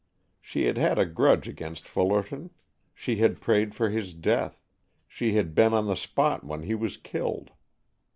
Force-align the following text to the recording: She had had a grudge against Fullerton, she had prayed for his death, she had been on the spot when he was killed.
She 0.41 0.63
had 0.63 0.79
had 0.79 0.97
a 0.97 1.05
grudge 1.05 1.47
against 1.47 1.87
Fullerton, 1.87 2.49
she 2.91 3.17
had 3.17 3.39
prayed 3.39 3.75
for 3.75 3.91
his 3.91 4.15
death, 4.15 4.59
she 5.07 5.33
had 5.35 5.53
been 5.53 5.75
on 5.75 5.85
the 5.85 5.93
spot 5.95 6.43
when 6.43 6.63
he 6.63 6.73
was 6.73 6.97
killed. 6.97 7.51